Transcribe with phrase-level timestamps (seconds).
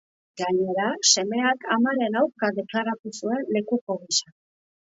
[0.41, 4.37] Gainera, semeak amaren aurka deklaratu zuen lekuko gisa.